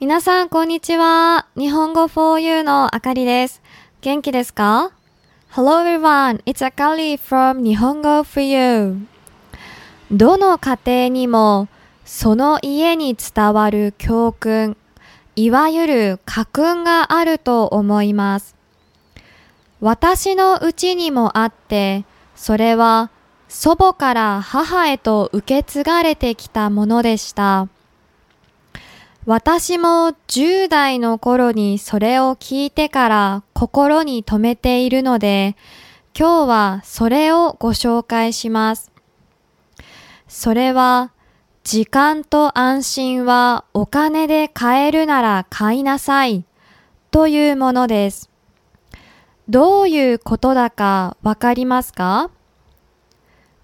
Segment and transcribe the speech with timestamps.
[0.00, 1.46] 皆さん、こんにちは。
[1.58, 3.60] 日本語 for you のあかりです。
[4.00, 4.92] 元気ですか
[5.52, 8.96] ?Hello everyone, it's Akari from 日本語 for you.
[10.10, 11.68] どの家庭にも、
[12.06, 14.78] その家に伝わる教訓、
[15.36, 18.56] いわゆる家訓があると思います。
[19.82, 23.10] 私のうちにもあって、それは
[23.50, 27.68] 祖母から母へと受け継がれてきたものでした。
[29.26, 35.56] 私も10代の頃にそれを聞いてから心に留めているので、
[36.18, 38.90] 今日はそれをご紹介します。
[40.26, 41.12] それは、
[41.62, 46.44] 時間と安心はお金で買えるなら買いなさい
[47.10, 48.30] というものです。
[49.48, 52.30] どういうことだかわかりますか？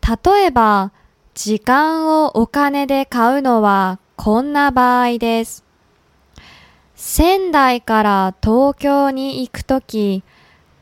[0.00, 0.92] 例えば、
[1.34, 5.64] 時間をお金で買うのはこんな場合です。
[6.94, 10.22] 仙台から東京に行くとき、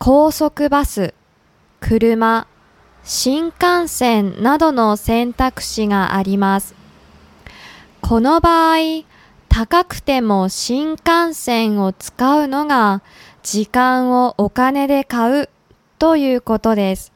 [0.00, 1.14] 高速バス、
[1.78, 2.48] 車、
[3.05, 6.75] 新幹線などの選択肢があります。
[8.00, 9.05] この場合、
[9.48, 13.03] 高くても新幹線を使うのが
[13.44, 15.48] 時間をお金で買う
[16.00, 17.12] ということです。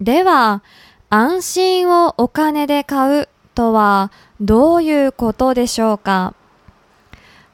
[0.00, 0.62] では、
[1.10, 6.34] 安心をお金で買うとはどういうことでしょうか？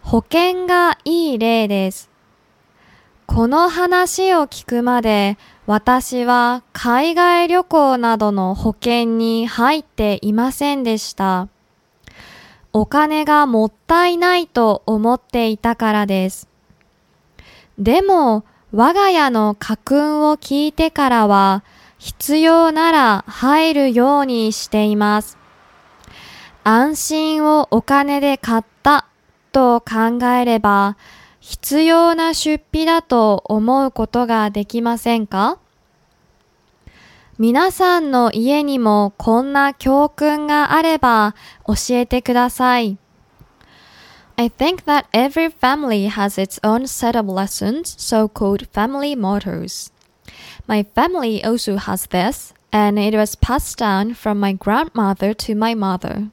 [0.02, 2.10] 保険がいい例です。
[3.26, 11.48] この話を聞くまで私は海外旅行などの保険に入っていませんでした。
[12.72, 16.48] お金がもったいないと思っていたからです。
[17.78, 21.62] でも我が家の家訓を聞いてからは
[21.98, 25.38] 必要なら入るようにしています。
[26.64, 29.06] 安心をお金で買った
[29.50, 30.96] と考えれば
[31.40, 35.58] 必要な出費だと思うことができませんか
[37.36, 41.34] 皆さんの家にもこんな教訓があれば
[41.66, 42.96] 教えてください。
[44.36, 49.92] I think that every family has its own set of lessons, so-called family mottos.
[50.68, 55.74] My family also has this, and it was passed down from my grandmother to my
[55.74, 56.30] mother.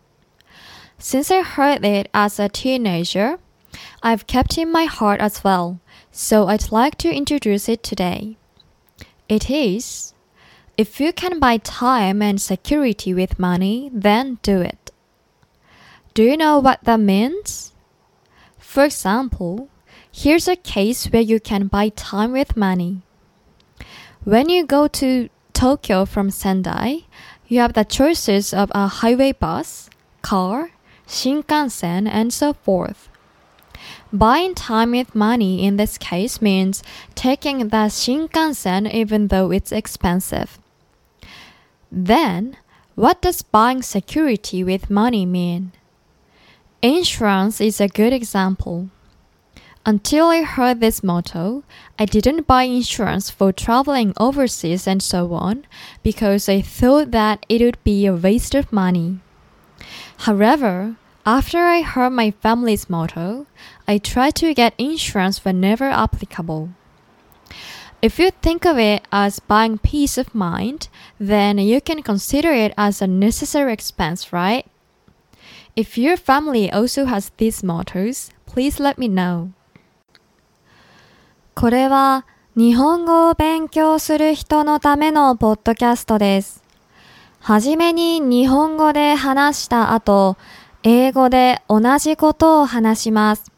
[1.01, 3.39] Since I heard it as a teenager,
[4.03, 5.79] I've kept in my heart as well,
[6.11, 8.37] so I'd like to introduce it today.
[9.29, 10.13] It is
[10.79, 14.91] if you can buy time and security with money, then do it.
[16.13, 17.73] Do you know what that means?
[18.57, 19.69] For example,
[20.11, 23.01] here's a case where you can buy time with money.
[24.23, 27.05] When you go to Tokyo from Sendai,
[27.47, 29.89] you have the choices of a highway bus,
[30.21, 30.71] car,
[31.09, 33.09] Shinkansen, and so forth.
[34.13, 36.83] Buying time with money in this case means
[37.15, 40.59] taking the Shinkansen even though it's expensive.
[41.91, 42.57] Then,
[42.95, 45.71] what does buying security with money mean?
[46.81, 48.89] Insurance is a good example.
[49.85, 51.63] Until I heard this motto,
[51.97, 55.65] I didn't buy insurance for traveling overseas and so on
[56.03, 59.19] because I thought that it would be a waste of money.
[60.19, 60.95] However,
[61.26, 63.46] after I heard my family's motto,
[63.88, 66.70] I tried to get insurance whenever applicable.
[68.02, 72.74] If you think of it as buying peace of mind, then you can consider it
[72.76, 74.66] as a necessary expense, right?
[75.74, 79.52] If your family also has these mottos, please let me know.
[81.54, 86.62] これは日本語を勉強する人のためのポッドキャストです。
[87.40, 90.36] はじめに日本語で話した後、
[90.83, 93.51] 英語で同じことを話します。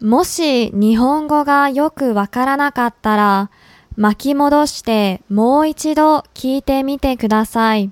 [0.00, 3.50] もし日本語がよくわからなかったら、
[3.96, 7.90] 巻き戻してもう一度聞いてみてください。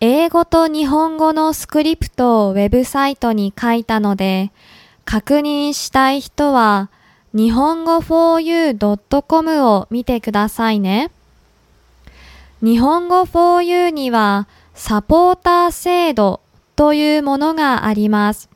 [0.00, 4.50] 英語と日本語のスクリプトをウェブサイトに書いたので、
[5.04, 6.90] 確認したい人は、
[7.34, 11.10] 日本語 4u.com を見てくださいね。
[12.62, 16.40] 日本語 4u にはサポーター制度
[16.76, 18.48] というものがあります。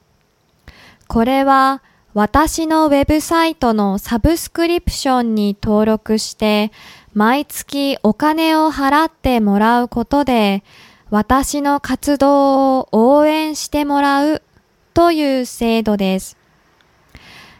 [1.08, 1.82] これは
[2.14, 6.72] 私のウェブサイトのサブスクリプションに登録して
[7.14, 10.64] 毎月お金を払ってもらうことで
[11.10, 14.42] 私の活動を応援してもらう
[14.94, 16.36] という制度です。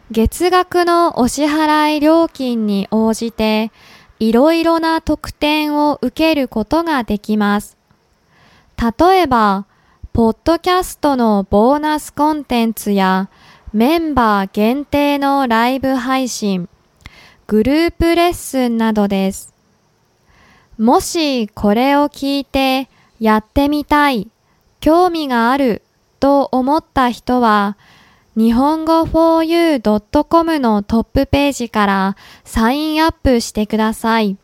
[0.09, 3.71] 月額のお支払い料金に応じて
[4.19, 7.77] いろいろな特典を受けることができます。
[8.77, 9.65] 例えば、
[10.17, 13.29] ポッドキャストのボーナスコンテンツや
[13.71, 16.69] メンバー限定のライブ配信、
[17.45, 19.53] グループレッスンなどです。
[20.79, 24.27] もしこれを聞いてやってみたい、
[24.79, 25.83] 興味がある
[26.19, 27.77] と思った人は、
[28.35, 34.35] 日本語 4u.com のトップページからサインアップしてください。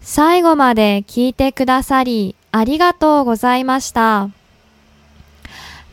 [0.00, 4.30] 最後まで聞いてくださりありがとうございました。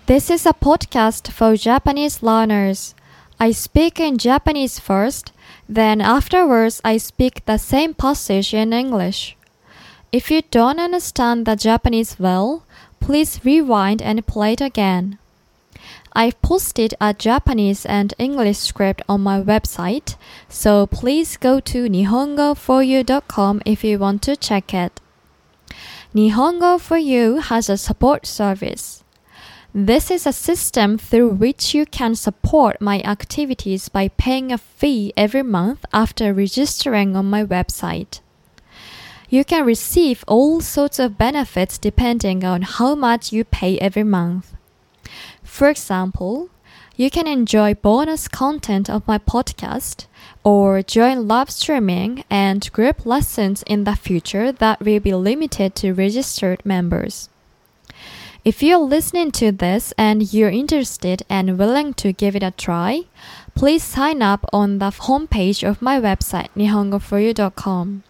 [0.08, 2.96] This is a podcast for Japanese learners.
[3.40, 5.32] I speak in Japanese first,
[5.70, 9.38] then afterwards I speak the same passage in English.
[10.12, 12.64] If you don't understand the Japanese well,
[13.00, 15.18] please rewind and play it again.
[16.14, 20.16] I've posted a Japanese and English script on my website,
[20.50, 25.00] so please go to nihongo4u.com if you want to check it.
[26.14, 29.04] Nihongo for You has a support service.
[29.74, 35.14] This is a system through which you can support my activities by paying a fee
[35.16, 38.20] every month after registering on my website.
[39.30, 44.54] You can receive all sorts of benefits depending on how much you pay every month.
[45.42, 46.50] For example,
[46.98, 50.08] you can enjoy bonus content of my podcast
[50.44, 55.94] or join live streaming and group lessons in the future that will be limited to
[55.94, 57.30] registered members.
[58.44, 63.04] If you're listening to this and you're interested and willing to give it a try,
[63.54, 68.02] please sign up on the homepage of my website nihongoforyou.com.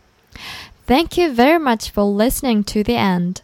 [0.88, 3.42] Thank you very much for listening to the end.